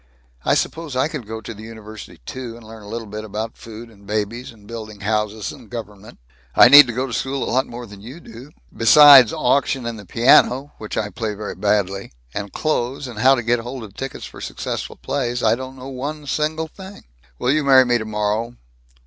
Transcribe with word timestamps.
I 0.43 0.55
suppose 0.55 0.95
I 0.95 1.07
could 1.07 1.27
go 1.27 1.41
to 1.41 1.53
the 1.53 1.61
university, 1.61 2.19
too, 2.25 2.57
and 2.57 2.65
learn 2.65 2.81
a 2.81 2.87
little 2.87 3.13
about 3.23 3.55
food 3.55 3.91
and 3.91 4.07
babies 4.07 4.51
and 4.51 4.65
building 4.65 5.01
houses 5.01 5.51
and 5.51 5.69
government. 5.69 6.17
I 6.55 6.69
need 6.69 6.87
to 6.87 6.93
go 6.93 7.05
to 7.05 7.13
school 7.13 7.43
a 7.43 7.51
lot 7.53 7.67
more 7.67 7.85
than 7.85 8.01
you 8.01 8.19
do. 8.19 8.49
Besides 8.75 9.31
auction 9.31 9.85
and 9.85 9.99
the 9.99 10.05
piano 10.07 10.73
which 10.79 10.97
I 10.97 11.11
play 11.11 11.35
very 11.35 11.53
badly 11.53 12.13
and 12.33 12.51
clothes 12.51 13.07
and 13.07 13.19
how 13.19 13.35
to 13.35 13.43
get 13.43 13.59
hold 13.59 13.83
of 13.83 13.93
tickets 13.93 14.25
for 14.25 14.41
successful 14.41 14.95
plays, 14.95 15.43
I 15.43 15.53
don't 15.53 15.75
know 15.77 15.89
one 15.89 16.25
single 16.25 16.67
thing." 16.67 17.03
"Will 17.37 17.51
you 17.51 17.63
marry 17.63 17.85
me, 17.85 17.99
tomorrow?" 17.99 18.55